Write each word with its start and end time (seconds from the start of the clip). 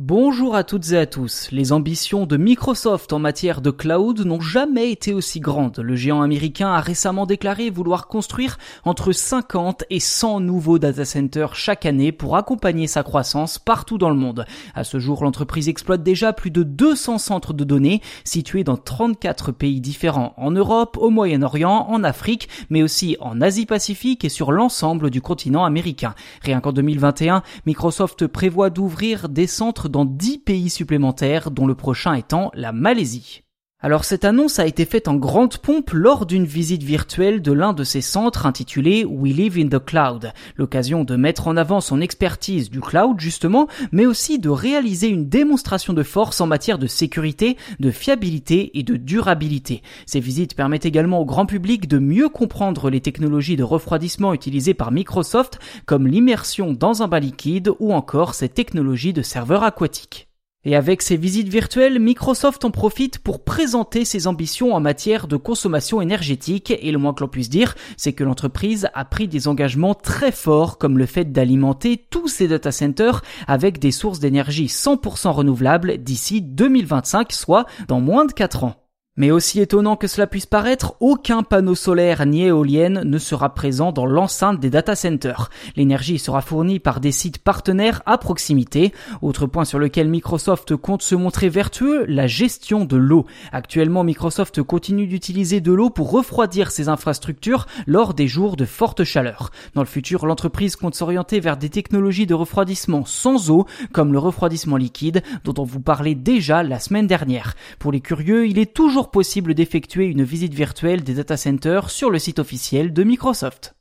Bonjour 0.00 0.54
à 0.54 0.62
toutes 0.62 0.92
et 0.92 0.96
à 0.96 1.06
tous. 1.06 1.48
Les 1.50 1.72
ambitions 1.72 2.24
de 2.24 2.36
Microsoft 2.36 3.12
en 3.12 3.18
matière 3.18 3.60
de 3.60 3.72
cloud 3.72 4.20
n'ont 4.20 4.38
jamais 4.38 4.92
été 4.92 5.12
aussi 5.12 5.40
grandes. 5.40 5.80
Le 5.80 5.96
géant 5.96 6.22
américain 6.22 6.68
a 6.68 6.80
récemment 6.80 7.26
déclaré 7.26 7.68
vouloir 7.68 8.06
construire 8.06 8.58
entre 8.84 9.10
50 9.10 9.82
et 9.90 9.98
100 9.98 10.38
nouveaux 10.38 10.78
data 10.78 11.04
centers 11.04 11.56
chaque 11.56 11.84
année 11.84 12.12
pour 12.12 12.36
accompagner 12.36 12.86
sa 12.86 13.02
croissance 13.02 13.58
partout 13.58 13.98
dans 13.98 14.08
le 14.08 14.14
monde. 14.14 14.46
À 14.76 14.84
ce 14.84 15.00
jour, 15.00 15.24
l'entreprise 15.24 15.68
exploite 15.68 16.04
déjà 16.04 16.32
plus 16.32 16.52
de 16.52 16.62
200 16.62 17.18
centres 17.18 17.52
de 17.52 17.64
données 17.64 18.00
situés 18.22 18.62
dans 18.62 18.76
34 18.76 19.50
pays 19.50 19.80
différents 19.80 20.32
en 20.36 20.52
Europe, 20.52 20.96
au 21.00 21.10
Moyen-Orient, 21.10 21.88
en 21.88 22.04
Afrique, 22.04 22.48
mais 22.70 22.84
aussi 22.84 23.16
en 23.18 23.40
Asie-Pacifique 23.40 24.24
et 24.24 24.28
sur 24.28 24.52
l'ensemble 24.52 25.10
du 25.10 25.20
continent 25.20 25.64
américain. 25.64 26.14
Rien 26.42 26.60
qu'en 26.60 26.72
2021, 26.72 27.42
Microsoft 27.66 28.28
prévoit 28.28 28.70
d'ouvrir 28.70 29.28
des 29.28 29.48
centres 29.48 29.87
dans 29.88 30.04
10 30.04 30.38
pays 30.38 30.70
supplémentaires, 30.70 31.50
dont 31.50 31.66
le 31.66 31.74
prochain 31.74 32.14
étant 32.14 32.50
la 32.54 32.72
Malaisie. 32.72 33.42
Alors 33.80 34.04
cette 34.04 34.24
annonce 34.24 34.58
a 34.58 34.66
été 34.66 34.84
faite 34.84 35.06
en 35.06 35.14
grande 35.14 35.58
pompe 35.58 35.92
lors 35.92 36.26
d'une 36.26 36.46
visite 36.46 36.82
virtuelle 36.82 37.40
de 37.40 37.52
l'un 37.52 37.72
de 37.72 37.84
ses 37.84 38.00
centres 38.00 38.44
intitulé 38.44 39.04
We 39.04 39.32
Live 39.32 39.56
in 39.56 39.68
the 39.68 39.78
Cloud, 39.78 40.32
l'occasion 40.56 41.04
de 41.04 41.14
mettre 41.14 41.46
en 41.46 41.56
avant 41.56 41.80
son 41.80 42.00
expertise 42.00 42.70
du 42.70 42.80
cloud 42.80 43.20
justement, 43.20 43.68
mais 43.92 44.04
aussi 44.04 44.40
de 44.40 44.48
réaliser 44.48 45.06
une 45.06 45.28
démonstration 45.28 45.92
de 45.92 46.02
force 46.02 46.40
en 46.40 46.48
matière 46.48 46.80
de 46.80 46.88
sécurité, 46.88 47.56
de 47.78 47.92
fiabilité 47.92 48.76
et 48.76 48.82
de 48.82 48.96
durabilité. 48.96 49.82
Ces 50.06 50.18
visites 50.18 50.56
permettent 50.56 50.84
également 50.84 51.20
au 51.20 51.24
grand 51.24 51.46
public 51.46 51.86
de 51.86 52.00
mieux 52.00 52.28
comprendre 52.28 52.90
les 52.90 53.00
technologies 53.00 53.54
de 53.54 53.62
refroidissement 53.62 54.34
utilisées 54.34 54.74
par 54.74 54.90
Microsoft, 54.90 55.60
comme 55.86 56.08
l'immersion 56.08 56.72
dans 56.72 57.04
un 57.04 57.06
bain 57.06 57.20
liquide 57.20 57.70
ou 57.78 57.92
encore 57.94 58.34
ces 58.34 58.48
technologies 58.48 59.12
de 59.12 59.22
serveurs 59.22 59.62
aquatiques. 59.62 60.27
Et 60.68 60.76
avec 60.76 61.00
ces 61.00 61.16
visites 61.16 61.48
virtuelles, 61.48 61.98
Microsoft 61.98 62.62
en 62.62 62.70
profite 62.70 63.20
pour 63.20 63.42
présenter 63.42 64.04
ses 64.04 64.26
ambitions 64.26 64.74
en 64.74 64.80
matière 64.80 65.26
de 65.26 65.38
consommation 65.38 66.02
énergétique 66.02 66.74
et 66.78 66.92
le 66.92 66.98
moins 66.98 67.14
que 67.14 67.22
l'on 67.22 67.28
puisse 67.30 67.48
dire, 67.48 67.74
c'est 67.96 68.12
que 68.12 68.22
l'entreprise 68.22 68.86
a 68.92 69.06
pris 69.06 69.28
des 69.28 69.48
engagements 69.48 69.94
très 69.94 70.30
forts 70.30 70.76
comme 70.76 70.98
le 70.98 71.06
fait 71.06 71.32
d'alimenter 71.32 71.96
tous 72.10 72.28
ses 72.28 72.48
data 72.48 72.70
centers 72.70 73.22
avec 73.46 73.78
des 73.78 73.92
sources 73.92 74.20
d'énergie 74.20 74.66
100% 74.66 75.30
renouvelables 75.30 75.96
d'ici 75.96 76.42
2025, 76.42 77.32
soit 77.32 77.64
dans 77.86 78.02
moins 78.02 78.26
de 78.26 78.32
4 78.34 78.64
ans. 78.64 78.87
Mais 79.18 79.32
aussi 79.32 79.58
étonnant 79.60 79.96
que 79.96 80.06
cela 80.06 80.28
puisse 80.28 80.46
paraître, 80.46 80.94
aucun 81.00 81.42
panneau 81.42 81.74
solaire 81.74 82.24
ni 82.24 82.44
éolienne 82.44 83.02
ne 83.04 83.18
sera 83.18 83.52
présent 83.52 83.90
dans 83.90 84.06
l'enceinte 84.06 84.60
des 84.60 84.70
data 84.70 84.94
centers. 84.94 85.50
L'énergie 85.74 86.20
sera 86.20 86.40
fournie 86.40 86.78
par 86.78 87.00
des 87.00 87.10
sites 87.10 87.38
partenaires 87.38 88.00
à 88.06 88.16
proximité. 88.16 88.92
Autre 89.20 89.46
point 89.46 89.64
sur 89.64 89.80
lequel 89.80 90.06
Microsoft 90.08 90.76
compte 90.76 91.02
se 91.02 91.16
montrer 91.16 91.48
vertueux, 91.48 92.04
la 92.06 92.28
gestion 92.28 92.84
de 92.84 92.96
l'eau. 92.96 93.26
Actuellement, 93.50 94.04
Microsoft 94.04 94.62
continue 94.62 95.08
d'utiliser 95.08 95.60
de 95.60 95.72
l'eau 95.72 95.90
pour 95.90 96.12
refroidir 96.12 96.70
ses 96.70 96.88
infrastructures 96.88 97.66
lors 97.88 98.14
des 98.14 98.28
jours 98.28 98.54
de 98.54 98.66
forte 98.66 99.02
chaleur. 99.02 99.50
Dans 99.74 99.82
le 99.82 99.88
futur, 99.88 100.26
l'entreprise 100.26 100.76
compte 100.76 100.94
s'orienter 100.94 101.40
vers 101.40 101.56
des 101.56 101.70
technologies 101.70 102.28
de 102.28 102.34
refroidissement 102.34 103.04
sans 103.04 103.50
eau, 103.50 103.66
comme 103.92 104.12
le 104.12 104.20
refroidissement 104.20 104.76
liquide, 104.76 105.24
dont 105.42 105.60
on 105.60 105.64
vous 105.64 105.80
parlait 105.80 106.14
déjà 106.14 106.62
la 106.62 106.78
semaine 106.78 107.08
dernière. 107.08 107.56
Pour 107.80 107.90
les 107.90 108.00
curieux, 108.00 108.46
il 108.46 108.60
est 108.60 108.74
possible 109.10 109.54
d'effectuer 109.54 110.06
une 110.06 110.22
visite 110.22 110.54
virtuelle 110.54 111.02
des 111.02 111.14
data 111.14 111.36
centers 111.36 111.90
sur 111.90 112.10
le 112.10 112.18
site 112.18 112.38
officiel 112.38 112.92
de 112.92 113.04
Microsoft. 113.04 113.74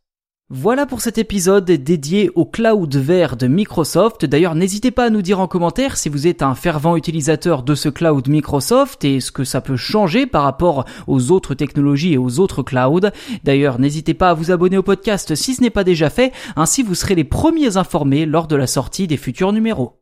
Voilà 0.49 0.85
pour 0.85 1.01
cet 1.01 1.17
épisode 1.17 1.65
dédié 1.65 2.31
au 2.35 2.45
cloud 2.45 2.95
vert 2.95 3.35
de 3.35 3.47
Microsoft. 3.47 4.23
D'ailleurs, 4.23 4.55
n'hésitez 4.55 4.91
pas 4.91 5.03
à 5.03 5.09
nous 5.09 5.21
dire 5.21 5.41
en 5.41 5.47
commentaire 5.47 5.97
si 5.97 6.07
vous 6.07 6.25
êtes 6.25 6.41
un 6.41 6.55
fervent 6.55 6.95
utilisateur 6.95 7.63
de 7.63 7.75
ce 7.75 7.89
cloud 7.89 8.29
Microsoft 8.29 9.03
et 9.03 9.19
ce 9.19 9.33
que 9.33 9.43
ça 9.43 9.59
peut 9.59 9.75
changer 9.75 10.25
par 10.25 10.43
rapport 10.43 10.85
aux 11.05 11.31
autres 11.31 11.53
technologies 11.53 12.13
et 12.13 12.17
aux 12.17 12.39
autres 12.39 12.63
clouds. 12.63 13.09
D'ailleurs, 13.43 13.77
n'hésitez 13.77 14.13
pas 14.13 14.29
à 14.29 14.33
vous 14.33 14.49
abonner 14.49 14.77
au 14.77 14.83
podcast 14.83 15.35
si 15.35 15.53
ce 15.53 15.61
n'est 15.61 15.69
pas 15.69 15.83
déjà 15.83 16.09
fait, 16.09 16.31
ainsi 16.55 16.81
vous 16.81 16.95
serez 16.95 17.15
les 17.15 17.25
premiers 17.25 17.75
informés 17.75 18.25
lors 18.25 18.47
de 18.47 18.55
la 18.55 18.67
sortie 18.67 19.05
des 19.05 19.17
futurs 19.17 19.51
numéros. 19.51 19.99